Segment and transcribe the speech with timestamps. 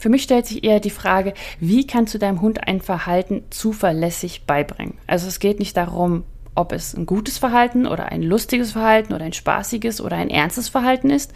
[0.00, 4.46] Für mich stellt sich eher die Frage, wie kannst du deinem Hund ein Verhalten zuverlässig
[4.46, 4.96] beibringen?
[5.06, 9.26] Also es geht nicht darum, ob es ein gutes Verhalten oder ein lustiges Verhalten oder
[9.26, 11.34] ein spaßiges oder ein ernstes Verhalten ist,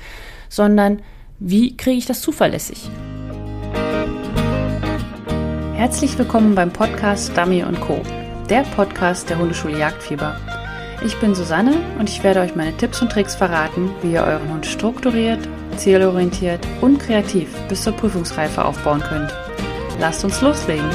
[0.48, 1.02] sondern
[1.38, 2.88] wie kriege ich das zuverlässig?
[5.74, 8.00] Herzlich willkommen beim Podcast Dummy Co.,
[8.48, 10.40] der Podcast der Hundeschule Jagdfieber.
[11.04, 14.50] Ich bin Susanne und ich werde euch meine Tipps und Tricks verraten, wie ihr euren
[14.50, 15.46] Hund strukturiert,
[15.76, 19.32] zielorientiert und kreativ bis zur Prüfungsreife aufbauen könnt.
[19.98, 20.90] Lasst uns loslegen!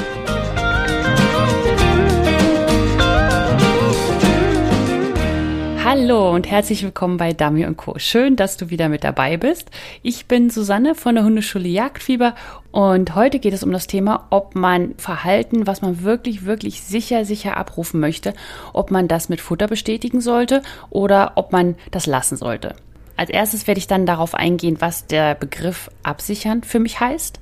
[5.91, 7.97] Hallo und herzlich willkommen bei Dummy Co.
[7.97, 9.71] Schön, dass du wieder mit dabei bist.
[10.03, 12.35] Ich bin Susanne von der Hundeschule Jagdfieber
[12.71, 17.25] und heute geht es um das Thema, ob man Verhalten, was man wirklich, wirklich sicher,
[17.25, 18.35] sicher abrufen möchte,
[18.71, 22.75] ob man das mit Futter bestätigen sollte oder ob man das lassen sollte.
[23.19, 27.41] Als erstes werde ich dann darauf eingehen, was der Begriff absichern für mich heißt.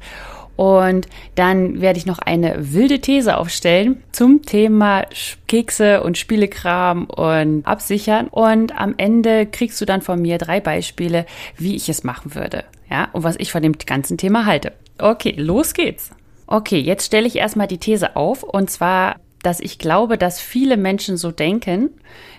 [0.56, 5.06] Und dann werde ich noch eine wilde These aufstellen zum Thema
[5.48, 8.28] Kekse und Spielekram und Absichern.
[8.28, 12.64] Und am Ende kriegst du dann von mir drei Beispiele, wie ich es machen würde.
[12.90, 14.74] Ja, und was ich von dem ganzen Thema halte.
[14.98, 16.10] Okay, los geht's.
[16.48, 18.42] Okay, jetzt stelle ich erstmal die These auf.
[18.42, 21.92] Und zwar, dass ich glaube, dass viele Menschen so denken,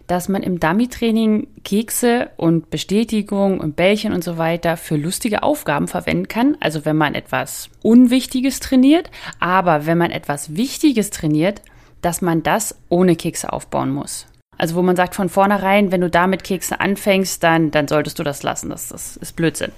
[0.09, 5.89] dass man im Dummy-Training Kekse und Bestätigung und Bällchen und so weiter für lustige Aufgaben
[5.89, 6.59] verwenden kann.
[6.61, 11.63] Also wenn man etwas Unwichtiges trainiert, aber wenn man etwas Wichtiges trainiert,
[12.03, 14.27] dass man das ohne Kekse aufbauen muss.
[14.59, 18.23] Also wo man sagt von vornherein, wenn du damit Kekse anfängst, dann, dann solltest du
[18.23, 18.69] das lassen.
[18.69, 19.73] Das, das ist Blödsinn.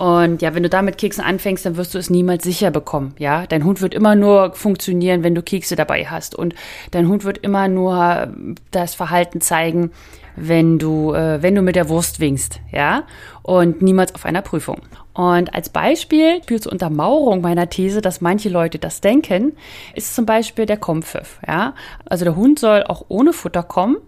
[0.00, 3.14] Und ja, wenn du damit Keksen anfängst, dann wirst du es niemals sicher bekommen.
[3.18, 6.34] Ja, dein Hund wird immer nur funktionieren, wenn du Kekse dabei hast.
[6.34, 6.54] Und
[6.90, 8.32] dein Hund wird immer nur
[8.70, 9.90] das Verhalten zeigen,
[10.36, 12.60] wenn du, äh, wenn du mit der Wurst winkst.
[12.72, 13.02] Ja,
[13.42, 14.80] und niemals auf einer Prüfung.
[15.12, 19.52] Und als Beispiel für zur Untermauerung meiner These, dass manche Leute das denken,
[19.94, 21.40] ist zum Beispiel der Kompfiff.
[21.46, 21.74] Ja,
[22.06, 23.98] also der Hund soll auch ohne Futter kommen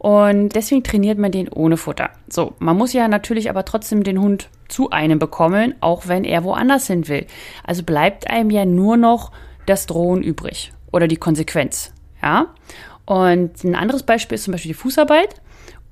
[0.00, 2.08] und deswegen trainiert man den ohne Futter.
[2.26, 6.42] So, man muss ja natürlich aber trotzdem den Hund zu einem bekommen, auch wenn er
[6.42, 7.26] woanders hin will.
[7.64, 9.30] Also bleibt einem ja nur noch
[9.66, 11.92] das Drohen übrig oder die Konsequenz.
[12.22, 12.46] Ja.
[13.04, 15.34] Und ein anderes Beispiel ist zum Beispiel die Fußarbeit.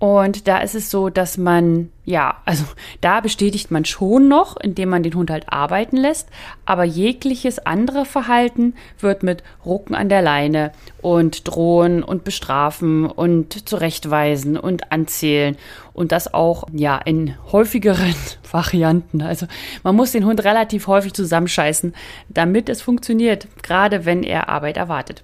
[0.01, 2.65] Und da ist es so, dass man, ja, also
[3.01, 6.29] da bestätigt man schon noch, indem man den Hund halt arbeiten lässt,
[6.65, 10.71] aber jegliches andere Verhalten wird mit Rucken an der Leine
[11.03, 15.57] und drohen und bestrafen und zurechtweisen und anzählen
[15.95, 18.15] und das auch, ja, in häufigeren
[18.53, 19.21] Varianten.
[19.21, 19.47] Also
[19.83, 21.93] man muss den Hund relativ häufig zusammenscheißen,
[22.29, 25.23] damit es funktioniert, gerade wenn er Arbeit erwartet,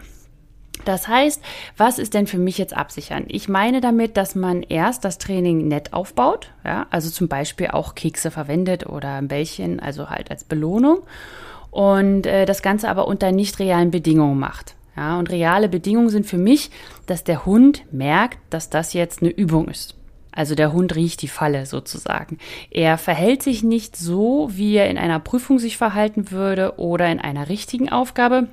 [0.84, 1.42] Das heißt,
[1.78, 3.26] was ist denn für mich jetzt absichern?
[3.28, 7.96] Ich meine damit, dass man erst das Training nett aufbaut, ja, also zum Beispiel auch
[7.96, 11.00] Kekse verwendet oder ein Bällchen, also halt als Belohnung
[11.76, 14.76] und äh, das Ganze aber unter nicht realen Bedingungen macht.
[14.96, 16.72] Ja, und reale Bedingungen sind für mich,
[17.06, 19.94] dass der Hund merkt, dass das jetzt eine Übung ist.
[20.32, 22.38] Also der Hund riecht die Falle sozusagen.
[22.72, 27.20] Er verhält sich nicht so, wie er in einer Prüfung sich verhalten würde oder in
[27.20, 28.48] einer richtigen Aufgabe,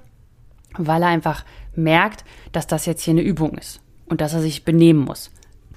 [0.76, 1.44] weil er einfach
[1.76, 5.30] merkt, dass das jetzt hier eine Übung ist und dass er sich benehmen muss.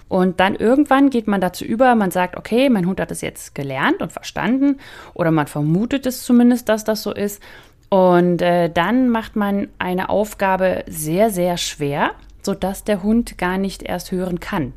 [0.08, 3.56] Und dann irgendwann geht man dazu über, man sagt, okay, mein Hund hat es jetzt
[3.56, 4.78] gelernt und verstanden
[5.14, 7.42] oder man vermutet es zumindest, dass das so ist.
[7.90, 12.12] Und äh, dann macht man eine Aufgabe sehr, sehr schwer,
[12.44, 14.74] sodass der Hund gar nicht erst hören kann.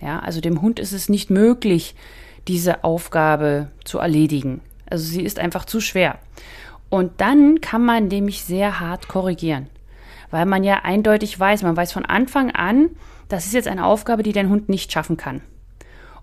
[0.00, 1.96] Ja, also dem Hund ist es nicht möglich,
[2.46, 4.60] diese Aufgabe zu erledigen.
[4.88, 6.18] Also sie ist einfach zu schwer.
[6.88, 9.68] Und dann kann man nämlich sehr hart korrigieren
[10.30, 12.90] weil man ja eindeutig weiß, man weiß von Anfang an,
[13.28, 15.42] das ist jetzt eine Aufgabe, die dein Hund nicht schaffen kann.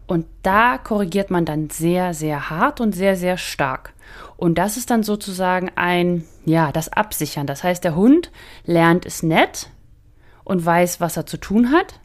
[0.08, 3.94] Und da korrigiert man dann sehr, sehr hart und sehr, sehr stark.
[4.38, 7.48] Und das ist dann sozusagen ein, ja, das Absichern.
[7.48, 8.32] Das heißt, der Hund
[8.66, 9.70] lernt es nett
[10.44, 12.00] und weiß, was er zu tun hat.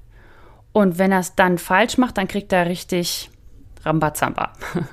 [0.73, 3.31] Und wenn er es dann falsch macht, dann kriegt er richtig
[3.83, 4.53] Rambazamba.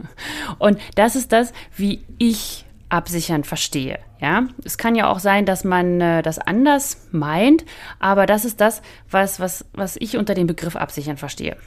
[0.59, 3.99] und das ist das, wie ich absichern verstehe.
[4.19, 7.65] Ja, es kann ja auch sein, dass man äh, das anders meint,
[7.99, 11.57] aber das ist das, was, was, was ich unter dem Begriff absichern verstehe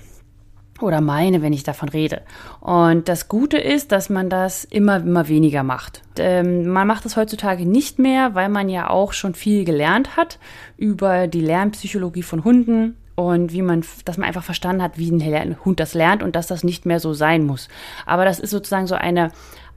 [0.82, 2.22] oder meine, wenn ich davon rede.
[2.61, 6.02] Und das Gute ist, dass man das immer, immer weniger macht.
[6.19, 10.38] Ähm, man macht das heutzutage nicht mehr, weil man ja auch schon viel gelernt hat
[10.76, 15.56] über die Lernpsychologie von Hunden und wie man, dass man einfach verstanden hat, wie ein
[15.64, 17.69] Hund das lernt und dass das nicht mehr so sein muss.
[18.06, 19.31] Aber das ist sozusagen so eine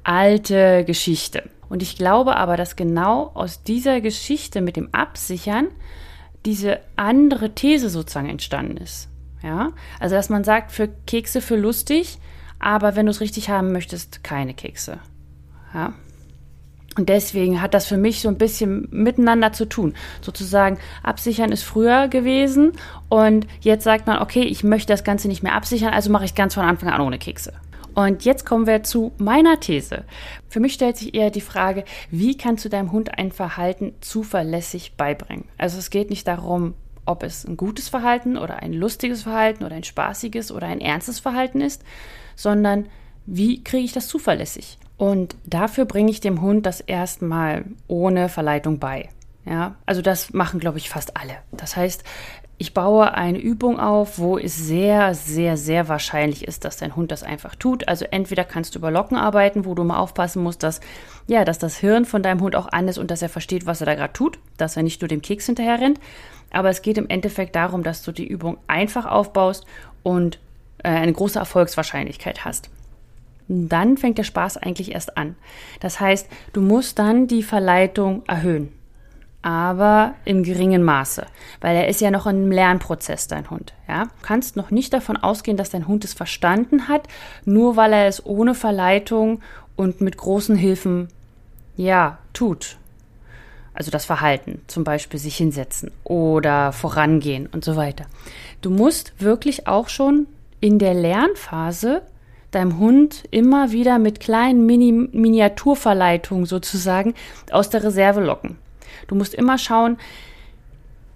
[0.04, 1.50] alte Geschichte.
[1.70, 5.68] Und ich glaube aber, dass genau aus dieser Geschichte mit dem Absichern
[6.46, 9.10] diese andere These sozusagen entstanden ist.
[9.42, 12.18] Ja, also dass man sagt, für Kekse für lustig,
[12.60, 15.00] aber wenn du es richtig haben möchtest, keine Kekse.
[15.74, 15.94] Ja.
[16.96, 19.96] Und deswegen hat das für mich so ein bisschen miteinander zu tun.
[20.22, 22.74] Sozusagen, absichern ist früher gewesen
[23.10, 26.36] und jetzt sagt man, okay, ich möchte das Ganze nicht mehr absichern, also mache ich
[26.36, 27.54] ganz von Anfang an ohne Kekse.
[27.96, 30.04] Und jetzt kommen wir zu meiner These.
[30.50, 34.96] Für mich stellt sich eher die Frage, wie kannst du deinem Hund ein Verhalten zuverlässig
[34.98, 35.46] beibringen?
[35.58, 36.74] Also es geht nicht darum,
[37.06, 41.20] ob es ein gutes Verhalten oder ein lustiges Verhalten oder ein spaßiges oder ein ernstes
[41.20, 41.84] Verhalten ist,
[42.36, 42.88] sondern
[43.26, 44.78] wie kriege ich das zuverlässig?
[44.98, 49.10] Und dafür bringe ich dem Hund das erstmal ohne Verleitung bei.
[49.46, 51.36] Ja, also das machen, glaube ich, fast alle.
[51.52, 52.04] Das heißt,
[52.64, 57.12] ich baue eine Übung auf, wo es sehr, sehr, sehr wahrscheinlich ist, dass dein Hund
[57.12, 57.90] das einfach tut.
[57.90, 60.80] Also entweder kannst du über Locken arbeiten, wo du mal aufpassen musst, dass,
[61.28, 63.82] ja, dass das Hirn von deinem Hund auch an ist und dass er versteht, was
[63.82, 66.00] er da gerade tut, dass er nicht nur dem Keks hinterher rennt.
[66.52, 69.66] Aber es geht im Endeffekt darum, dass du die Übung einfach aufbaust
[70.02, 70.40] und
[70.84, 72.70] äh, eine große Erfolgswahrscheinlichkeit hast.
[73.50, 75.36] Dann fängt der Spaß eigentlich erst an.
[75.82, 78.72] Das heißt, du musst dann die Verleitung erhöhen,
[79.44, 81.28] aber im geringen Maße,
[81.62, 83.74] weil er ist ja noch im Lernprozess, dein Hund.
[83.88, 87.08] Ja, du kannst noch nicht davon ausgehen, dass dein Hund es verstanden hat,
[87.46, 89.42] nur weil er es ohne Verleitung
[89.76, 91.10] und mit großen Hilfen
[91.76, 92.78] ja tut
[93.74, 98.06] also das Verhalten, zum Beispiel sich hinsetzen oder vorangehen und so weiter.
[98.62, 100.28] Du musst wirklich auch schon
[100.60, 102.04] in der Lernphase
[102.52, 107.16] deinem Hund immer wieder mit kleinen Mini Miniaturverleitungen sozusagen
[107.52, 108.58] aus der Reserve locken.
[109.08, 109.98] Du musst immer schauen,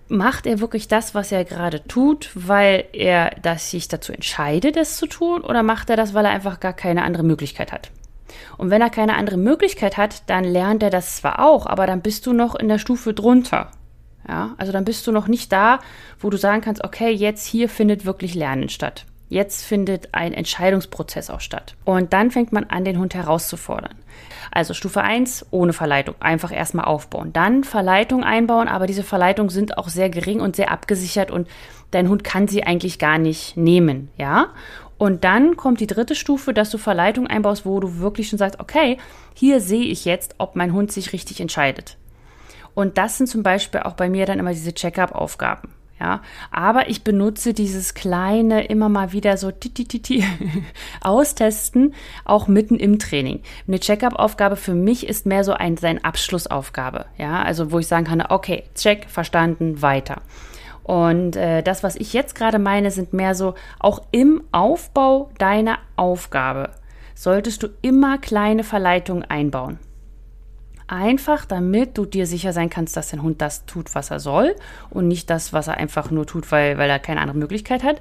[0.10, 4.98] macht er wirklich das, was er gerade tut, weil er das sich dazu entscheidet, es
[4.98, 7.92] zu tun, oder macht er das, weil er einfach gar keine andere Möglichkeit hat?
[8.58, 12.02] Und wenn er keine andere Möglichkeit hat, dann lernt er das zwar auch, aber dann
[12.02, 13.72] bist du noch in der Stufe drunter.
[14.28, 15.80] Ja, also dann bist du noch nicht da,
[16.20, 19.06] wo du sagen kannst, okay, jetzt hier findet wirklich Lernen statt.
[19.30, 21.76] Jetzt findet ein Entscheidungsprozess auch statt.
[21.84, 23.96] Und dann fängt man an, den Hund herauszufordern.
[24.52, 27.34] Also Stufe 1 ohne Verleitung, einfach erstmal aufbauen.
[27.34, 31.48] Dann Verleitung einbauen, aber diese Verleitungen sind auch sehr gering und sehr abgesichert und
[31.92, 34.48] dein Hund kann sie eigentlich gar nicht nehmen, ja?
[34.98, 38.60] Und dann kommt die dritte Stufe, dass du Verleitung einbaust, wo du wirklich schon sagst,
[38.60, 38.98] okay,
[39.36, 41.98] hier sehe ich jetzt, ob mein Hund sich richtig entscheidet.
[42.74, 45.70] Und das sind zum Beispiel auch bei mir dann immer diese Check-up-Aufgaben.
[46.00, 46.22] Ja,
[46.52, 50.24] aber ich benutze dieses kleine immer mal wieder so titititi
[51.02, 53.42] austesten, auch mitten im Training.
[53.68, 57.06] Eine Check-up-Aufgabe für mich ist mehr so ein, sein Abschlussaufgabe.
[57.18, 60.22] Ja, also wo ich sagen kann, okay, check, verstanden, weiter.
[60.84, 65.80] Und äh, das, was ich jetzt gerade meine, sind mehr so, auch im Aufbau deiner
[65.96, 66.70] Aufgabe
[67.16, 69.80] solltest du immer kleine Verleitungen einbauen.
[70.88, 74.56] Einfach damit du dir sicher sein kannst, dass dein Hund das tut, was er soll
[74.90, 78.00] und nicht das, was er einfach nur tut, weil, weil er keine andere Möglichkeit hat.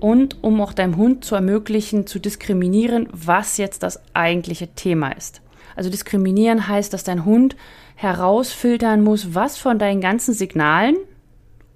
[0.00, 5.40] Und um auch deinem Hund zu ermöglichen, zu diskriminieren, was jetzt das eigentliche Thema ist.
[5.76, 7.56] Also diskriminieren heißt, dass dein Hund
[7.94, 10.96] herausfiltern muss, was von deinen ganzen Signalen,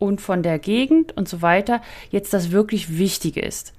[0.00, 1.80] und von der Gegend und so weiter
[2.10, 3.74] jetzt das wirklich Wichtige ist.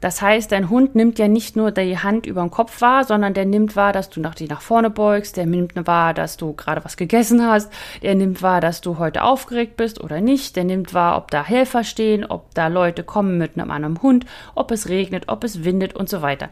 [0.00, 3.34] Das heißt, dein Hund nimmt ja nicht nur die Hand über den Kopf wahr, sondern
[3.34, 6.52] der nimmt wahr, dass du nach die nach vorne beugst, der nimmt wahr, dass du
[6.52, 10.64] gerade was gegessen hast, der nimmt wahr, dass du heute aufgeregt bist oder nicht, der
[10.64, 14.24] nimmt wahr, ob da Helfer stehen, ob da Leute kommen mit einem anderen Hund,
[14.54, 16.48] ob es regnet, ob es windet und so weiter.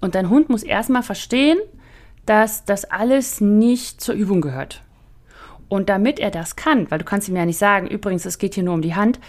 [0.00, 1.58] Und dein Hund muss erstmal verstehen,
[2.26, 4.82] dass das alles nicht zur Übung gehört.
[5.68, 8.54] Und damit er das kann, weil du kannst ihm ja nicht sagen, übrigens, es geht
[8.54, 9.20] hier nur um die Hand,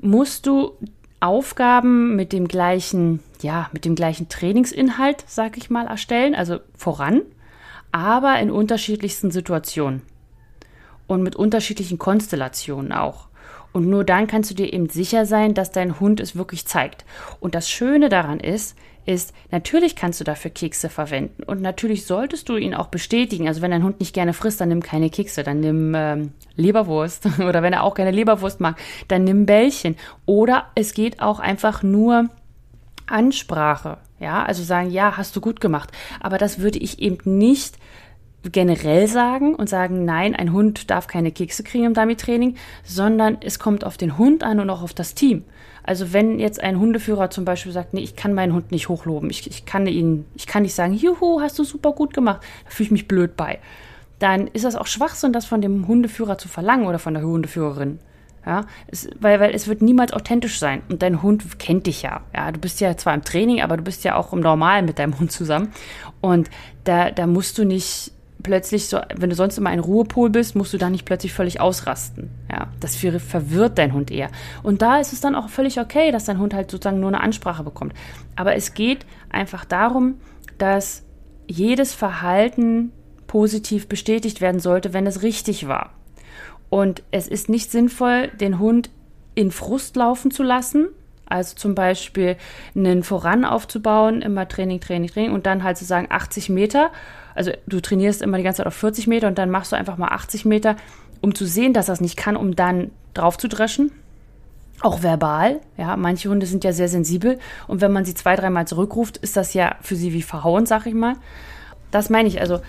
[0.00, 0.72] musst du
[1.20, 7.22] Aufgaben mit dem gleichen, ja, mit dem gleichen Trainingsinhalt, sag ich mal, erstellen, also voran,
[7.92, 10.02] aber in unterschiedlichsten Situationen
[11.06, 13.28] und mit unterschiedlichen Konstellationen auch.
[13.72, 17.04] Und nur dann kannst du dir eben sicher sein, dass dein Hund es wirklich zeigt.
[17.38, 18.76] Und das Schöne daran ist,
[19.10, 23.48] ist, natürlich kannst du dafür Kekse verwenden und natürlich solltest du ihn auch bestätigen.
[23.48, 27.26] Also wenn dein Hund nicht gerne frisst, dann nimm keine Kekse, dann nimm ähm, Leberwurst
[27.40, 29.96] oder wenn er auch keine Leberwurst mag, dann nimm Bällchen.
[30.26, 32.28] Oder es geht auch einfach nur
[33.06, 33.98] Ansprache.
[34.20, 35.90] Ja, also sagen, ja, hast du gut gemacht.
[36.20, 37.76] Aber das würde ich eben nicht
[38.42, 43.58] generell sagen und sagen, nein, ein Hund darf keine Kekse kriegen im Dummy-Training, sondern es
[43.58, 45.44] kommt auf den Hund an und auch auf das Team.
[45.82, 49.30] Also wenn jetzt ein Hundeführer zum Beispiel sagt, nee, ich kann meinen Hund nicht hochloben,
[49.30, 52.70] ich, ich kann ihn, ich kann nicht sagen, juhu, hast du super gut gemacht, da
[52.70, 53.58] fühle ich mich blöd bei.
[54.18, 57.98] Dann ist das auch Schwachsinn, das von dem Hundeführer zu verlangen oder von der Hundeführerin.
[58.46, 60.82] Ja, es, weil, weil es wird niemals authentisch sein.
[60.88, 62.22] Und dein Hund kennt dich ja.
[62.34, 64.98] Ja, du bist ja zwar im Training, aber du bist ja auch im Normalen mit
[64.98, 65.72] deinem Hund zusammen.
[66.22, 66.48] Und
[66.84, 70.72] da, da musst du nicht plötzlich so, wenn du sonst immer ein Ruhepol bist, musst
[70.72, 72.30] du da nicht plötzlich völlig ausrasten.
[72.50, 74.30] Ja, das verwirrt dein Hund eher.
[74.62, 77.20] Und da ist es dann auch völlig okay, dass dein Hund halt sozusagen nur eine
[77.20, 77.94] Ansprache bekommt.
[78.36, 80.16] Aber es geht einfach darum,
[80.58, 81.04] dass
[81.46, 82.92] jedes Verhalten
[83.26, 85.92] positiv bestätigt werden sollte, wenn es richtig war.
[86.68, 88.90] Und es ist nicht sinnvoll, den Hund
[89.34, 90.88] in Frust laufen zu lassen,
[91.26, 92.36] also zum Beispiel
[92.74, 96.90] einen Voran aufzubauen, immer Training, Training, Training und dann halt zu sagen 80 Meter.
[97.40, 99.96] Also du trainierst immer die ganze Zeit auf 40 Meter und dann machst du einfach
[99.96, 100.76] mal 80 Meter,
[101.22, 103.92] um zu sehen, dass das nicht kann, um dann drauf zu dreschen.
[104.82, 108.66] Auch verbal, ja, manche Hunde sind ja sehr sensibel und wenn man sie zwei, dreimal
[108.66, 111.14] zurückruft, ist das ja für sie wie verhauen, sag ich mal.
[111.90, 112.60] Das meine ich, also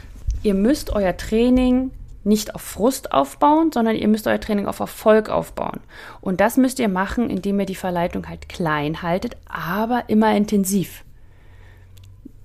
[0.41, 1.91] ihr müsst euer Training
[2.23, 5.81] nicht auf Frust aufbauen, sondern ihr müsst euer Training auf Erfolg aufbauen.
[6.21, 11.03] Und das müsst ihr machen, indem ihr die Verleitung halt klein haltet, aber immer intensiv.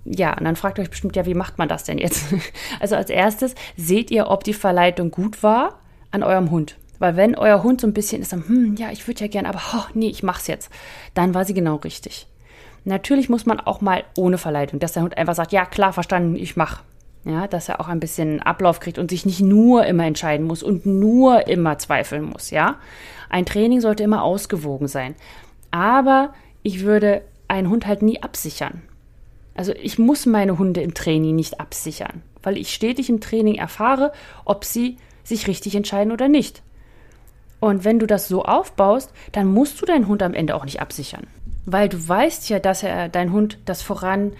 [0.08, 2.24] Ja, und dann fragt euch bestimmt, ja, wie macht man das denn jetzt?
[2.80, 6.76] Also als erstes seht ihr, ob die Verleitung gut war an eurem Hund.
[6.98, 9.46] Weil wenn euer Hund so ein bisschen ist, dann, hm, ja, ich würde ja gern,
[9.46, 10.70] aber oh, nee, ich mach's jetzt,
[11.14, 12.26] dann war sie genau richtig.
[12.84, 16.36] Natürlich muss man auch mal ohne Verleitung, dass der Hund einfach sagt, ja, klar, verstanden,
[16.36, 16.82] ich mach
[17.26, 20.62] ja, dass er auch ein bisschen Ablauf kriegt und sich nicht nur immer entscheiden muss
[20.62, 22.76] und nur immer zweifeln muss, ja.
[23.28, 25.16] Ein Training sollte immer ausgewogen sein.
[25.72, 26.32] Aber
[26.62, 28.82] ich würde einen Hund halt nie absichern.
[29.56, 34.12] Also ich muss meine Hunde im Training nicht absichern, weil ich stetig im Training erfahre,
[34.44, 36.62] ob sie sich richtig entscheiden oder nicht.
[37.58, 40.80] Und wenn du das so aufbaust, dann musst du deinen Hund am Ende auch nicht
[40.80, 41.26] absichern.
[41.64, 44.34] Weil du weißt ja, dass er dein Hund das voran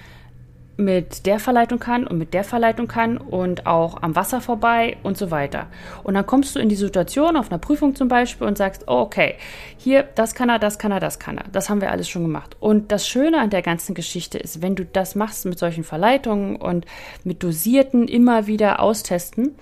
[0.77, 5.17] mit der Verleitung kann und mit der Verleitung kann und auch am Wasser vorbei und
[5.17, 5.67] so weiter.
[6.03, 8.99] Und dann kommst du in die Situation auf einer Prüfung zum Beispiel und sagst, oh,
[8.99, 9.37] okay,
[9.79, 11.45] hier, das kann er, das kann er, das kann er.
[11.53, 12.57] Das haben wir alles schon gemacht.
[12.61, 16.57] Und das Schöne an der ganzen Geschichte ist, wenn du das machst mit solchen Verleitungen
[16.57, 16.85] und
[17.25, 19.55] mit dosierten immer wieder austesten,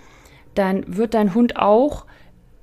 [0.54, 2.06] dann wird dein Hund auch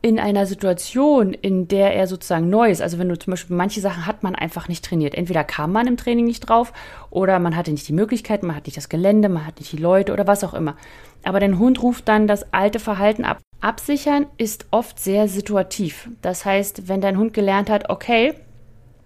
[0.02, 3.82] in einer Situation, in der er sozusagen neu ist, also wenn du zum Beispiel manche
[3.82, 5.14] Sachen hat man einfach nicht trainiert.
[5.14, 6.74] Entweder kam man im Training nicht drauf
[7.12, 9.78] oder man hatte nicht die Möglichkeit, man hat nicht das Gelände, man hat nicht die
[9.78, 10.76] Leute oder was auch immer.
[11.24, 13.40] Aber dein Hund ruft dann das alte Verhalten ab.
[13.60, 16.10] Absichern ist oft sehr situativ.
[16.24, 18.34] Das heißt, wenn dein Hund gelernt hat, okay,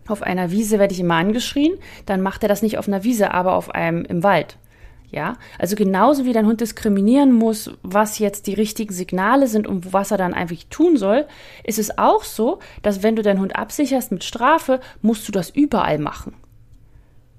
[0.08, 1.74] auf einer Wiese werde ich immer angeschrien,
[2.06, 4.58] dann macht er das nicht auf einer Wiese, aber auf einem im Wald.
[5.12, 9.94] Ja, also genauso wie dein Hund diskriminieren muss, was jetzt die richtigen Signale sind und
[9.94, 11.26] was er dann einfach tun soll,
[11.64, 15.50] ist es auch so, dass wenn du deinen Hund absicherst mit Strafe, musst du das
[15.50, 16.34] überall machen.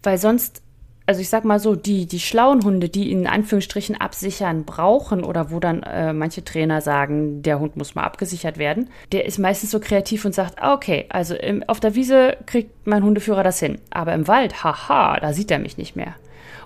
[0.02, 0.62] Weil sonst,
[1.06, 5.50] also ich sag mal so, die, die schlauen Hunde, die in Anführungsstrichen absichern brauchen oder
[5.50, 9.72] wo dann äh, manche Trainer sagen, der Hund muss mal abgesichert werden, der ist meistens
[9.72, 13.58] so kreativ und sagt, ah, okay, also im, auf der Wiese kriegt mein Hundeführer das
[13.58, 16.14] hin, aber im Wald, haha, da sieht er mich nicht mehr.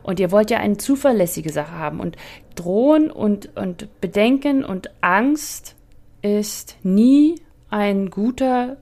[0.03, 2.01] Und ihr wollt ja eine zuverlässige Sache haben.
[2.01, 2.17] Und
[2.55, 5.77] Drohen und, und Bedenken und Angst
[6.23, 7.37] ist nie
[7.71, 8.77] ein guter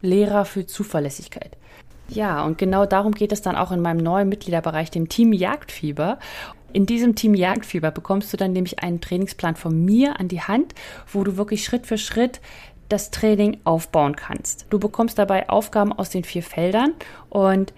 [0.00, 1.56] Lehrer für Zuverlässigkeit.
[2.08, 6.18] Ja, und genau darum geht es dann auch in meinem neuen Mitgliederbereich, dem Team Jagdfieber.
[6.72, 10.74] In diesem Team Jagdfieber bekommst du dann nämlich einen Trainingsplan von mir an die Hand,
[11.10, 12.40] wo du wirklich Schritt für Schritt
[12.88, 14.66] das Training aufbauen kannst.
[14.68, 16.92] Du bekommst dabei Aufgaben aus den vier Feldern
[17.30, 17.72] und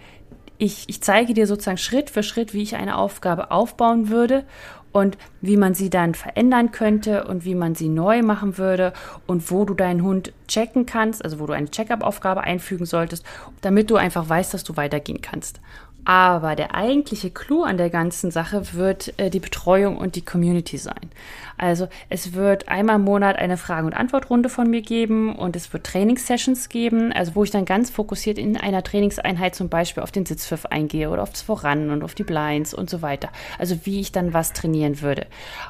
[0.64, 4.44] ich, ich zeige dir sozusagen Schritt für Schritt, wie ich eine Aufgabe aufbauen würde
[4.92, 8.92] und wie man sie dann verändern könnte und wie man sie neu machen würde
[9.26, 13.26] und wo du deinen Hund checken kannst, also wo du eine Check-up-Aufgabe einfügen solltest,
[13.60, 15.60] damit du einfach weißt, dass du weitergehen kannst.
[16.04, 20.76] Aber der eigentliche Clou an der ganzen Sache wird äh, die Betreuung und die Community
[20.76, 21.10] sein.
[21.56, 25.72] Also es wird einmal im Monat eine Frage- und Antwortrunde von mir geben und es
[25.72, 30.12] wird Trainingssessions geben, also wo ich dann ganz fokussiert in einer Trainingseinheit zum Beispiel auf
[30.12, 33.30] den Sitzpfiff eingehe oder aufs Voran und auf die Blinds und so weiter.
[33.58, 35.26] Also wie ich dann was trainieren würde.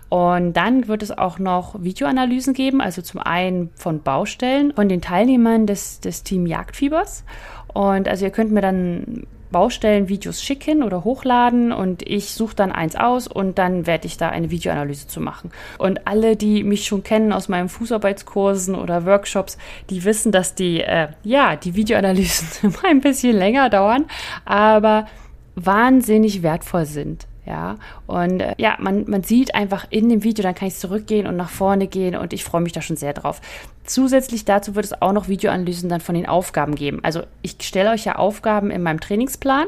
[0.09, 5.01] Und dann wird es auch noch Videoanalysen geben, also zum einen von Baustellen von den
[5.01, 7.25] Teilnehmern des, des Team Jagdfiebers.
[7.73, 12.97] Und also ihr könnt mir dann Baustellenvideos schicken oder hochladen und ich suche dann eins
[12.97, 15.53] aus und dann werde ich da eine Videoanalyse zu machen.
[15.79, 19.57] Und alle, die mich schon kennen aus meinen Fußarbeitskursen oder Workshops,
[19.91, 24.07] die wissen, dass die, äh, ja, die Videoanalysen immer ein bisschen länger dauern,
[24.45, 25.07] aber
[25.55, 27.29] wahnsinnig wertvoll sind.
[27.47, 31.27] Ja, und äh, ja, man, man sieht einfach in dem Video, dann kann ich zurückgehen
[31.27, 33.43] und nach vorne gehen und ich freue mich da schon sehr drauf.
[33.85, 37.01] Zusätzlich dazu wird es auch noch Videoanalysen dann von den Aufgaben geben.
[37.03, 39.67] Also ich stelle euch ja Aufgaben in meinem Trainingsplan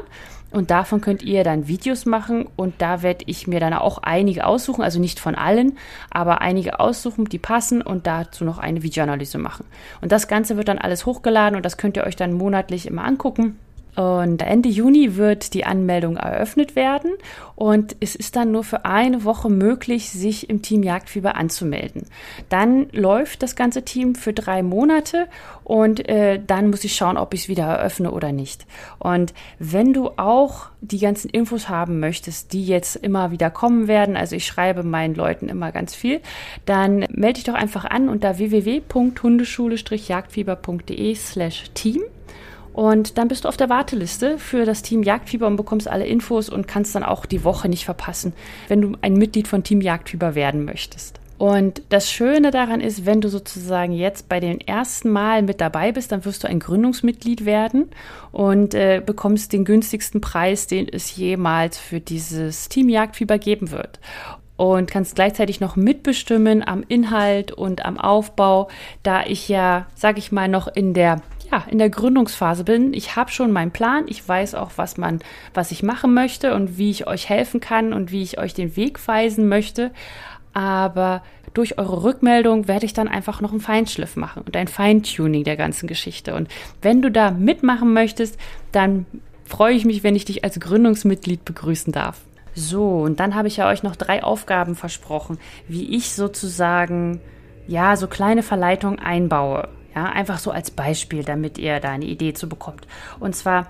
[0.49, 4.47] und davon könnt ihr dann Videos machen und da werde ich mir dann auch einige
[4.47, 5.77] aussuchen, also nicht von allen,
[6.09, 9.65] aber einige aussuchen, die passen und dazu noch eine Videoanalyse machen.
[10.01, 13.03] Und das Ganze wird dann alles hochgeladen und das könnt ihr euch dann monatlich immer
[13.03, 13.59] angucken.
[13.97, 17.13] Und Ende Juni wird die Anmeldung eröffnet werden
[17.55, 22.03] und es ist dann nur für eine Woche möglich, sich im Team Jagdfieber anzumelden.
[22.49, 25.25] Dann läuft das ganze Team für drei Monate
[25.63, 28.67] und äh, dann muss ich schauen, ob ich es wieder eröffne oder nicht.
[28.99, 34.15] Und wenn du auch die ganzen Infos haben möchtest, die jetzt immer wieder kommen werden,
[34.15, 36.21] also ich schreibe meinen Leuten immer ganz viel,
[36.65, 42.03] dann melde dich doch einfach an unter www.hundeschule-jagdfieber.de slash team
[42.77, 46.47] und dann bist du auf der Warteliste für das Team Jagdfieber und bekommst alle Infos
[46.47, 48.33] und kannst dann auch die Woche nicht verpassen,
[48.67, 51.19] wenn du ein Mitglied von Team Jagdfieber werden möchtest.
[51.39, 55.91] Und das Schöne daran ist, wenn du sozusagen jetzt bei den ersten Mal mit dabei
[55.91, 57.89] bist, dann wirst du ein Gründungsmitglied werden
[58.31, 63.99] und äh, bekommst den günstigsten Preis, den es jemals für dieses Team Jagdfieber geben wird
[64.57, 68.67] und kannst gleichzeitig noch mitbestimmen am Inhalt und am Aufbau,
[69.03, 72.93] da ich ja, sag ich mal, noch in der ja, in der Gründungsphase bin.
[72.93, 74.05] Ich habe schon meinen Plan.
[74.07, 75.19] Ich weiß auch, was man,
[75.53, 78.75] was ich machen möchte und wie ich euch helfen kann und wie ich euch den
[78.75, 79.91] Weg weisen möchte.
[80.53, 81.23] Aber
[81.53, 85.55] durch eure Rückmeldung werde ich dann einfach noch einen Feinschliff machen und ein Feintuning der
[85.55, 86.35] ganzen Geschichte.
[86.35, 86.49] Und
[86.81, 88.37] wenn du da mitmachen möchtest,
[88.71, 89.05] dann
[89.45, 92.21] freue ich mich, wenn ich dich als Gründungsmitglied begrüßen darf.
[92.53, 97.21] So, und dann habe ich ja euch noch drei Aufgaben versprochen, wie ich sozusagen
[97.67, 99.69] ja so kleine Verleitungen einbaue.
[99.97, 102.85] Ja, einfach so als Beispiel, damit ihr da eine Idee zu bekommt.
[103.19, 103.65] Und zwar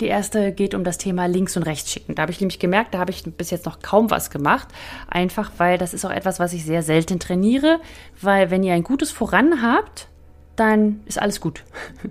[0.00, 2.14] die erste geht um das Thema links und rechts schicken.
[2.14, 4.68] Da habe ich nämlich gemerkt, da habe ich bis jetzt noch kaum was gemacht.
[5.10, 7.78] Einfach weil das ist auch etwas, was ich sehr selten trainiere.
[8.22, 10.08] Weil wenn ihr ein gutes Voran habt,
[10.56, 11.62] dann ist alles gut.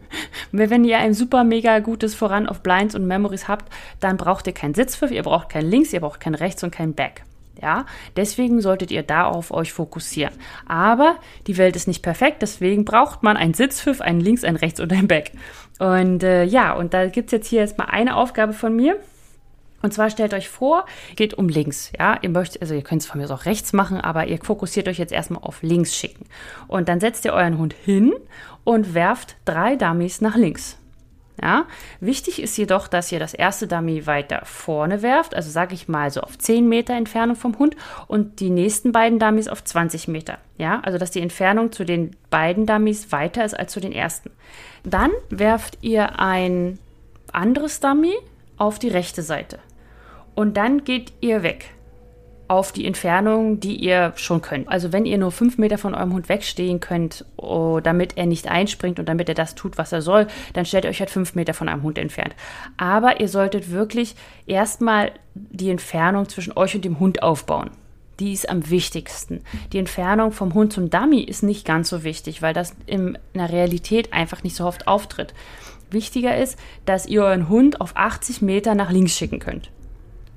[0.51, 4.53] wenn ihr ein super mega gutes Voran auf Blinds und Memories habt, dann braucht ihr
[4.53, 7.23] keinen Sitzpfiff, ihr braucht keinen Links, ihr braucht keinen Rechts und keinen Back.
[7.61, 10.33] Ja, deswegen solltet ihr da auf euch fokussieren.
[10.67, 14.79] Aber die Welt ist nicht perfekt, deswegen braucht man einen Sitzpfiff, einen Links, einen Rechts
[14.79, 15.31] und einen Back.
[15.79, 18.97] Und äh, ja, und da gibt es jetzt hier erstmal eine Aufgabe von mir.
[19.81, 21.91] Und zwar stellt euch vor, geht um links.
[21.97, 24.87] Ja, ihr möchtet, also ihr könnt es von mir auch rechts machen, aber ihr fokussiert
[24.87, 26.25] euch jetzt erstmal auf links schicken.
[26.67, 28.13] Und dann setzt ihr euren Hund hin
[28.63, 30.79] und werft drei Dummies nach links.
[31.41, 31.65] Ja,
[31.99, 36.09] wichtig ist jedoch, dass ihr das erste Dummy weiter vorne werft, also sage ich mal
[36.09, 37.75] so auf 10 Meter Entfernung vom Hund
[38.07, 40.37] und die nächsten beiden Dummies auf 20 Meter.
[40.57, 44.31] Ja, also dass die Entfernung zu den beiden Dummies weiter ist als zu den ersten.
[44.83, 46.79] Dann werft ihr ein
[47.33, 48.15] anderes Dummy
[48.57, 49.59] auf die rechte Seite
[50.35, 51.74] und dann geht ihr weg
[52.47, 54.69] auf die Entfernung, die ihr schon könnt.
[54.69, 58.47] Also wenn ihr nur fünf Meter von eurem Hund wegstehen könnt, oh, damit er nicht
[58.47, 61.35] einspringt und damit er das tut, was er soll, dann stellt ihr euch halt fünf
[61.35, 62.35] Meter von einem Hund entfernt.
[62.77, 67.71] Aber ihr solltet wirklich erstmal die Entfernung zwischen euch und dem Hund aufbauen.
[68.19, 69.41] Die ist am wichtigsten.
[69.73, 73.51] Die Entfernung vom Hund zum Dummy ist nicht ganz so wichtig, weil das in der
[73.51, 75.33] Realität einfach nicht so oft auftritt.
[75.91, 79.69] Wichtiger ist, dass ihr euren Hund auf 80 Meter nach links schicken könnt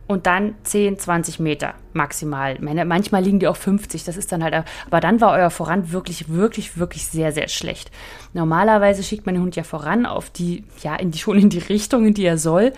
[0.09, 2.59] und dann 10, 20 Meter maximal.
[2.61, 6.31] Manchmal liegen die auch 50, das ist dann halt, aber dann war euer Voran wirklich,
[6.31, 7.91] wirklich, wirklich sehr, sehr schlecht.
[8.33, 11.59] Normalerweise schickt man den Hund ja voran auf die, ja, in die, schon in die
[11.59, 12.73] Richtung, in die er soll.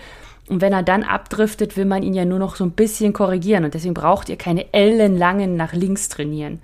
[0.49, 3.63] Und wenn er dann abdriftet, will man ihn ja nur noch so ein bisschen korrigieren
[3.63, 6.59] und deswegen braucht ihr keine ellenlangen nach links trainieren.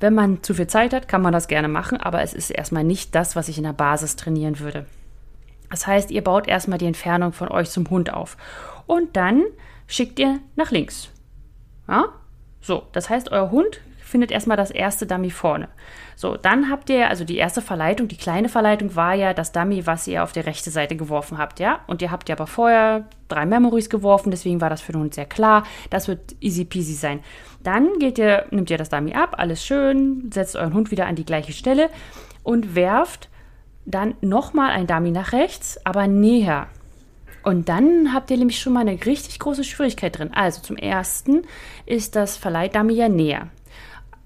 [0.00, 2.84] Wenn man zu viel Zeit hat, kann man das gerne machen, aber es ist erstmal
[2.84, 4.84] nicht das, was ich in der Basis trainieren würde.
[5.70, 8.36] Das heißt, ihr baut erstmal die Entfernung von euch zum Hund auf.
[8.86, 9.44] Und dann
[9.86, 11.10] schickt ihr nach links.
[11.88, 12.06] Ja?
[12.60, 13.80] So, das heißt, euer Hund
[14.14, 15.68] findet erstmal das erste Dummy vorne.
[16.14, 19.86] So, dann habt ihr, also die erste Verleitung, die kleine Verleitung war ja das Dummy,
[19.86, 21.80] was ihr auf die rechte Seite geworfen habt, ja?
[21.88, 25.14] Und ihr habt ja aber vorher drei Memories geworfen, deswegen war das für den Hund
[25.14, 25.64] sehr klar.
[25.90, 27.20] Das wird easy peasy sein.
[27.64, 31.16] Dann geht ihr, nimmt ihr das Dummy ab, alles schön, setzt euren Hund wieder an
[31.16, 31.90] die gleiche Stelle
[32.44, 33.28] und werft
[33.84, 36.68] dann nochmal ein Dummy nach rechts, aber näher.
[37.44, 40.32] Und dann habt ihr nämlich schon mal eine richtig große Schwierigkeit drin.
[40.32, 41.42] Also zum ersten
[41.84, 43.48] ist das Verleihdummy ja näher.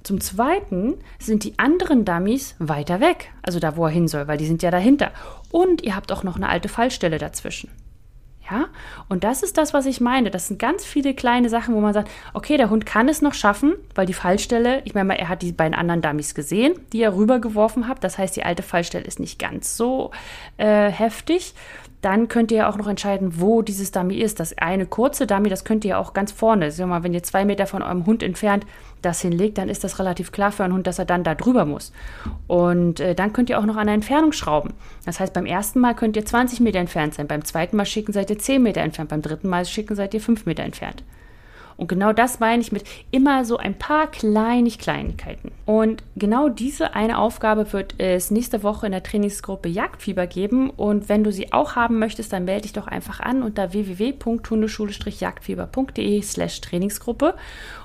[0.04, 4.38] Zum Zweiten sind die anderen Dummies weiter weg, also da, wo er hin soll, weil
[4.38, 5.11] die sind ja dahinter.
[5.50, 7.70] Und ihr habt auch noch eine alte Fallstelle dazwischen.
[8.50, 8.68] Ja,
[9.11, 10.31] und das ist das, was ich meine.
[10.31, 13.35] Das sind ganz viele kleine Sachen, wo man sagt, okay, der Hund kann es noch
[13.35, 17.02] schaffen, weil die Fallstelle, ich meine mal, er hat die beiden anderen Dummies gesehen, die
[17.02, 18.02] er rübergeworfen hat.
[18.02, 20.12] Das heißt, die alte Fallstelle ist nicht ganz so
[20.57, 21.54] äh, heftig
[22.00, 24.38] dann könnt ihr auch noch entscheiden, wo dieses Dummy ist.
[24.38, 26.72] Das eine kurze Dummy, das könnt ihr auch ganz vorne.
[26.87, 28.64] Mal, wenn ihr zwei Meter von eurem Hund entfernt
[29.02, 31.64] das hinlegt, dann ist das relativ klar für einen Hund, dass er dann da drüber
[31.64, 31.92] muss.
[32.46, 34.74] Und äh, dann könnt ihr auch noch an der Entfernung schrauben.
[35.04, 38.12] Das heißt, beim ersten Mal könnt ihr 20 Meter entfernt sein, beim zweiten Mal schicken
[38.12, 41.04] seid ihr 10 Meter entfernt, beim dritten Mal schicken seid ihr 5 Meter entfernt.
[41.78, 45.52] Und genau das meine ich mit immer so ein paar kleinig Kleinigkeiten.
[45.64, 50.70] Und genau diese eine Aufgabe wird es nächste Woche in der Trainingsgruppe Jagdfieber geben.
[50.70, 56.22] Und wenn du sie auch haben möchtest, dann melde dich doch einfach an unter www.hundeschule-jagdfieber.de
[56.22, 57.34] slash Trainingsgruppe.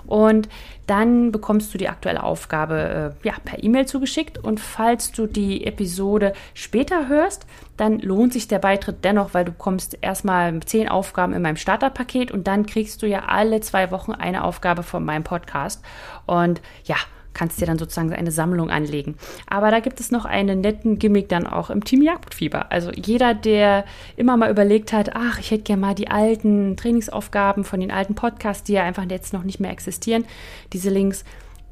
[0.08, 0.50] Und
[0.88, 4.38] dann bekommst du die aktuelle Aufgabe äh, ja, per E-Mail zugeschickt.
[4.38, 7.46] Und falls du die Episode später hörst,
[7.78, 12.32] dann lohnt sich der Beitritt dennoch, weil du bekommst erstmal zehn Aufgaben in meinem Starterpaket
[12.32, 15.84] und dann kriegst du ja alle zwei Wochen eine Aufgabe von meinem Podcast.
[16.26, 16.98] Und ja,
[17.34, 19.16] kannst dir dann sozusagen eine Sammlung anlegen.
[19.48, 22.72] Aber da gibt es noch einen netten Gimmick dann auch im Team Jagdfieber.
[22.72, 27.64] Also jeder, der immer mal überlegt hat, ach, ich hätte gerne mal die alten Trainingsaufgaben
[27.64, 30.26] von den alten Podcasts, die ja einfach jetzt noch nicht mehr existieren,
[30.72, 31.24] diese Links,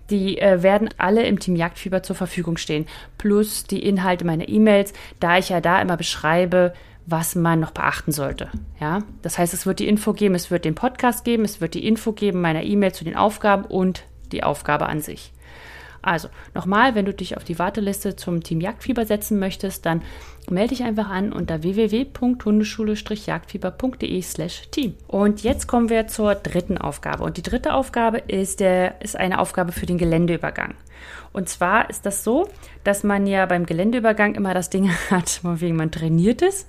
[0.10, 2.86] die äh, werden alle im Team Jagdfieber zur Verfügung stehen.
[3.18, 6.74] Plus die Inhalte meiner E-Mails, da ich ja da immer beschreibe,
[7.06, 8.50] was man noch beachten sollte.
[8.80, 11.74] Ja, das heißt, es wird die Info geben, es wird den Podcast geben, es wird
[11.74, 15.32] die Info geben meiner E-Mail zu den Aufgaben und die Aufgabe an sich.
[16.02, 20.02] Also nochmal, wenn du dich auf die Warteliste zum Team Jagdfieber setzen möchtest, dann
[20.50, 24.96] melde dich einfach an unter www.hundeschule-jagdfieber.de slash team.
[25.08, 27.24] Und jetzt kommen wir zur dritten Aufgabe.
[27.24, 30.74] Und die dritte Aufgabe ist, der, ist eine Aufgabe für den Geländeübergang.
[31.34, 32.48] Und zwar ist das so,
[32.84, 36.68] dass man ja beim Geländeübergang immer das Ding hat, wegen man trainiert ist.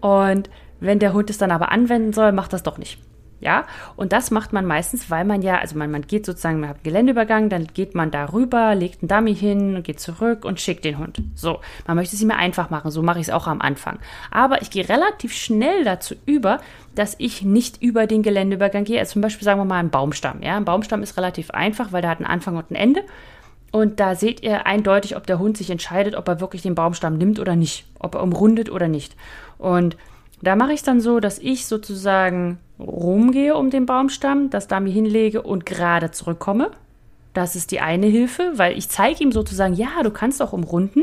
[0.00, 3.00] Und wenn der Hund es dann aber anwenden soll, macht das doch nicht.
[3.40, 3.66] Ja,
[3.96, 6.76] und das macht man meistens, weil man ja, also man, man geht sozusagen, man hat
[6.76, 10.84] einen Geländeübergang, dann geht man da rüber, legt einen Dummy hin, geht zurück und schickt
[10.84, 11.20] den Hund.
[11.34, 13.98] So, man möchte es ihm einfach machen, so mache ich es auch am Anfang.
[14.30, 16.60] Aber ich gehe relativ schnell dazu über,
[16.94, 18.98] dass ich nicht über den Geländeübergang gehe.
[18.98, 20.42] Also zum Beispiel sagen wir mal einen Baumstamm.
[20.42, 23.02] Ja, ein Baumstamm ist relativ einfach, weil der hat einen Anfang und ein Ende.
[23.72, 27.18] Und da seht ihr eindeutig, ob der Hund sich entscheidet, ob er wirklich den Baumstamm
[27.18, 29.16] nimmt oder nicht, ob er umrundet oder nicht.
[29.58, 29.96] Und
[30.46, 35.42] da mache ich dann so, dass ich sozusagen rumgehe um den Baumstamm, das Dummy hinlege
[35.42, 36.70] und gerade zurückkomme.
[37.32, 41.02] Das ist die eine Hilfe, weil ich zeige ihm sozusagen, ja, du kannst auch umrunden,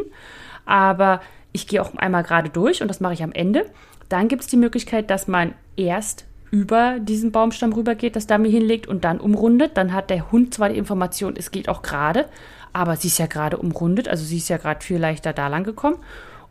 [0.66, 3.66] aber ich gehe auch einmal gerade durch und das mache ich am Ende.
[4.10, 8.88] Dann gibt es die Möglichkeit, dass man erst über diesen Baumstamm rübergeht, das Dummy hinlegt
[8.88, 9.78] und dann umrundet.
[9.78, 12.26] Dann hat der Hund zwar die Information, es geht auch gerade,
[12.74, 15.64] aber sie ist ja gerade umrundet, also sie ist ja gerade viel leichter da lang
[15.64, 15.98] gekommen.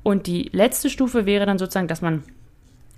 [0.02, 2.22] Und die letzte Stufe wäre dann sozusagen, dass man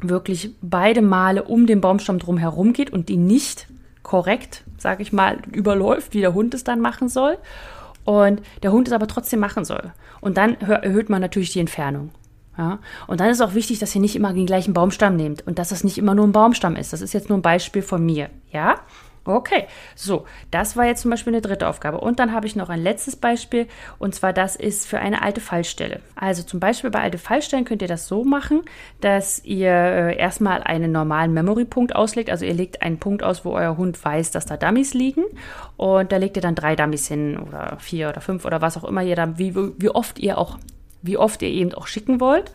[0.09, 3.69] wirklich beide Male um den Baumstamm drum herum geht und die nicht
[4.03, 7.39] korrekt, sage ich mal, überläuft, wie der Hund es dann machen soll.
[8.05, 9.93] Und der Hund es aber trotzdem machen soll.
[10.21, 12.11] Und dann erhöht man natürlich die Entfernung.
[12.59, 12.81] Ja?
[13.07, 15.69] Und dann ist auch wichtig, dass ihr nicht immer den gleichen Baumstamm nehmt und dass
[15.69, 16.93] das nicht immer nur ein Baumstamm ist.
[16.93, 18.31] Das ist jetzt nur ein Beispiel von mir.
[18.51, 18.81] Ja?
[19.25, 22.01] Okay, so, das war jetzt zum Beispiel eine dritte Aufgabe.
[22.01, 23.69] Und dann habe ich noch ein letztes Beispiel,
[24.01, 26.01] und zwar das ist für eine alte Fallstelle.
[26.17, 28.63] Also zum Beispiel bei alte Fallstellen könnt ihr das so machen,
[29.01, 32.31] dass ihr äh, erstmal einen normalen Memory-Punkt auslegt.
[32.31, 35.23] Also ihr legt einen Punkt aus, wo euer Hund weiß, dass da Dummies liegen.
[35.77, 38.85] Und da legt ihr dann drei Dummies hin oder vier oder fünf oder was auch
[38.85, 40.59] immer ihr dann, wie, wie oft ihr auch,
[41.01, 42.51] wie oft ihr eben auch schicken wollt.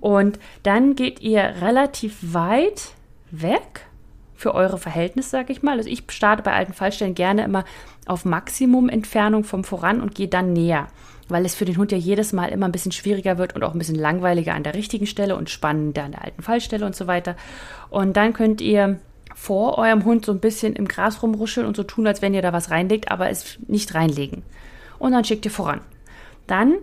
[0.00, 2.92] Und dann geht ihr relativ weit
[3.30, 3.86] weg
[4.36, 5.78] für eure Verhältnisse, sage ich mal.
[5.78, 7.64] Also ich starte bei alten Fallstellen gerne immer
[8.06, 10.88] auf Maximum Entfernung vom Voran und gehe dann näher,
[11.28, 13.72] weil es für den Hund ja jedes Mal immer ein bisschen schwieriger wird und auch
[13.72, 17.06] ein bisschen langweiliger an der richtigen Stelle und spannender an der alten Fallstelle und so
[17.06, 17.36] weiter.
[17.90, 18.98] Und dann könnt ihr
[19.34, 22.42] vor eurem Hund so ein bisschen im Gras rumruscheln und so tun, als wenn ihr
[22.42, 24.42] da was reinlegt, aber es nicht reinlegen.
[24.98, 25.80] Und dann schickt ihr voran.
[26.46, 26.76] Dann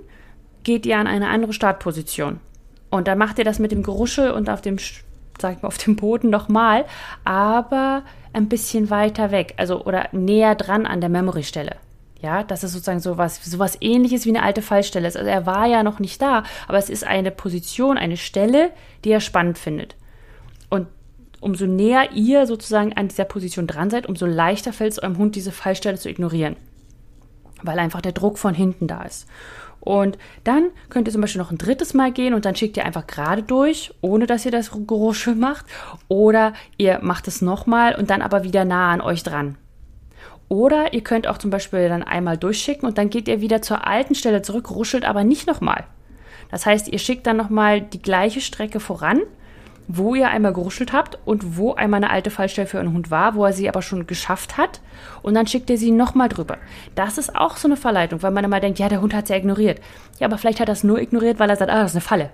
[0.64, 2.40] geht ihr an eine andere Startposition.
[2.90, 4.78] Und dann macht ihr das mit dem Geruschel und auf dem
[5.44, 6.86] sag ich mal, auf dem Boden nochmal,
[7.26, 11.76] aber ein bisschen weiter weg, also oder näher dran an der Memory-Stelle.
[12.22, 15.18] Ja, dass es sozusagen sowas, sowas ähnliches wie eine alte Fallstelle ist.
[15.18, 18.72] Also er war ja noch nicht da, aber es ist eine Position, eine Stelle,
[19.04, 19.98] die er spannend findet.
[20.70, 20.88] Und
[21.42, 25.36] umso näher ihr sozusagen an dieser Position dran seid, umso leichter fällt es eurem Hund,
[25.36, 26.56] diese Fallstelle zu ignorieren.
[27.62, 29.28] Weil einfach der Druck von hinten da ist.
[29.84, 32.86] Und dann könnt ihr zum Beispiel noch ein drittes Mal gehen und dann schickt ihr
[32.86, 35.66] einfach gerade durch, ohne dass ihr das Geräusche macht.
[36.08, 39.58] Oder ihr macht es nochmal und dann aber wieder nah an euch dran.
[40.48, 43.86] Oder ihr könnt auch zum Beispiel dann einmal durchschicken und dann geht ihr wieder zur
[43.86, 45.84] alten Stelle zurück, ruschelt aber nicht nochmal.
[46.50, 49.22] Das heißt, ihr schickt dann nochmal die gleiche Strecke voran,
[49.88, 53.36] wo ihr einmal geruschelt habt und wo einmal eine alte Fallstelle für euren Hund war,
[53.36, 54.82] wo er sie aber schon geschafft hat.
[55.22, 56.58] Und dann schickt ihr sie nochmal drüber.
[56.96, 59.30] Das ist auch so eine Verleitung, weil man immer denkt, ja, der Hund hat es
[59.30, 59.82] ja ignoriert.
[60.20, 62.02] Ja, aber vielleicht hat er es nur ignoriert, weil er sagt, ah, das ist eine
[62.02, 62.30] Falle.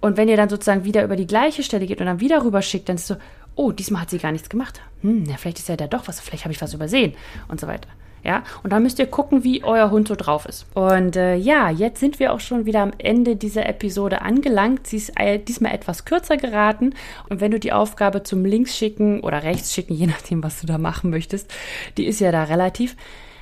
[0.00, 2.62] Und wenn ihr dann sozusagen wieder über die gleiche Stelle geht und dann wieder rüber
[2.62, 3.16] schickt, dann ist es so,
[3.56, 4.80] oh, diesmal hat sie gar nichts gemacht.
[5.02, 7.14] Hm, ja, vielleicht ist ja da doch was, vielleicht habe ich was übersehen
[7.48, 7.88] und so weiter.
[8.26, 10.66] Ja, und dann müsst ihr gucken, wie euer Hund so drauf ist.
[10.74, 14.88] Und äh, ja, jetzt sind wir auch schon wieder am Ende dieser Episode angelangt.
[14.88, 16.94] Sie ist äh, diesmal etwas kürzer geraten.
[17.28, 20.66] Und wenn du die Aufgabe zum Links schicken oder rechts schicken, je nachdem, was du
[20.66, 21.54] da machen möchtest,
[21.98, 22.96] die ist ja da relativ,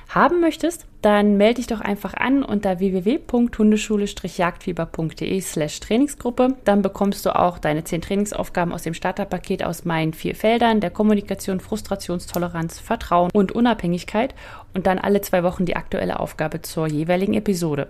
[0.07, 6.55] haben möchtest, dann melde dich doch einfach an unter www.hundeschule-jagdfieber.de slash Trainingsgruppe.
[6.63, 10.89] Dann bekommst du auch deine zehn Trainingsaufgaben aus dem Starterpaket aus meinen vier Feldern der
[10.89, 14.33] Kommunikation, Frustrationstoleranz, Vertrauen und Unabhängigkeit
[14.75, 17.87] und dann alle zwei Wochen die aktuelle Aufgabe zur jeweiligen Episode.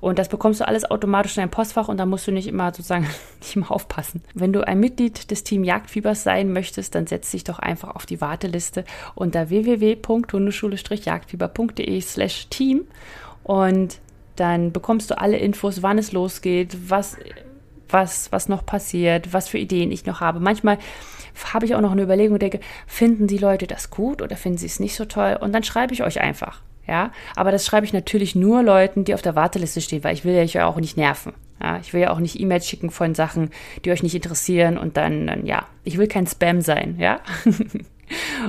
[0.00, 2.70] Und das bekommst du alles automatisch in dein Postfach und da musst du nicht immer
[2.70, 3.06] sozusagen
[3.40, 4.22] nicht immer aufpassen.
[4.32, 8.06] Wenn du ein Mitglied des Team Jagdfiebers sein möchtest, dann setz dich doch einfach auf
[8.06, 12.86] die Warteliste unter www.hundeschule-jagdfieber.de slash Team
[13.44, 13.98] und
[14.36, 17.18] dann bekommst du alle Infos, wann es losgeht, was
[17.92, 20.40] was, was noch passiert, was für Ideen ich noch habe.
[20.40, 20.78] Manchmal
[21.52, 24.58] habe ich auch noch eine Überlegung und denke, finden die Leute das gut oder finden
[24.58, 25.38] sie es nicht so toll?
[25.40, 26.60] Und dann schreibe ich euch einfach.
[26.86, 30.24] Ja, aber das schreibe ich natürlich nur Leuten, die auf der Warteliste stehen, weil ich
[30.24, 31.32] will ja auch nicht nerven.
[31.62, 33.50] Ja, ich will ja auch nicht E-Mails schicken von Sachen,
[33.84, 37.20] die euch nicht interessieren und dann, dann ja, ich will kein Spam sein, ja.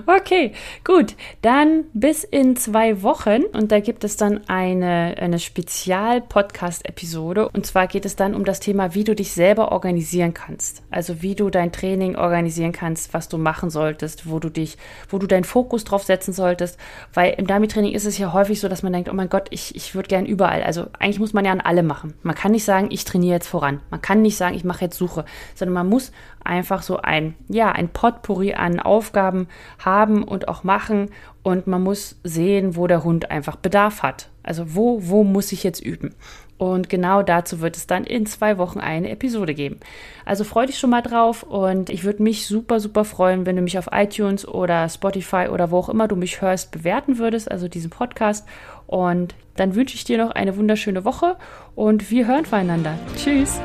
[0.05, 1.15] Okay, gut.
[1.41, 7.49] Dann bis in zwei Wochen und da gibt es dann eine, eine Spezial-Podcast-Episode.
[7.49, 10.83] Und zwar geht es dann um das Thema, wie du dich selber organisieren kannst.
[10.89, 14.77] Also wie du dein Training organisieren kannst, was du machen solltest, wo du dich,
[15.09, 16.79] wo du deinen Fokus drauf setzen solltest.
[17.13, 19.75] Weil im Dummy-Training ist es ja häufig so, dass man denkt, oh mein Gott, ich,
[19.75, 20.63] ich würde gern überall.
[20.63, 22.13] Also eigentlich muss man ja an alle machen.
[22.23, 23.81] Man kann nicht sagen, ich trainiere jetzt voran.
[23.89, 26.11] Man kann nicht sagen, ich mache jetzt Suche, sondern man muss
[26.43, 29.47] einfach so ein, ja, ein Potpourri an Aufgaben
[29.79, 31.09] haben und auch machen.
[31.41, 34.29] Und man muss sehen, wo der Hund einfach Bedarf hat.
[34.43, 36.13] Also wo, wo muss ich jetzt üben?
[36.57, 39.79] Und genau dazu wird es dann in zwei Wochen eine Episode geben.
[40.23, 43.61] Also freu dich schon mal drauf und ich würde mich super, super freuen, wenn du
[43.61, 47.67] mich auf iTunes oder Spotify oder wo auch immer du mich hörst, bewerten würdest, also
[47.67, 48.47] diesen Podcast.
[48.87, 51.35] Und dann wünsche ich dir noch eine wunderschöne Woche
[51.75, 52.97] und wir hören voneinander.
[53.17, 53.59] Tschüss!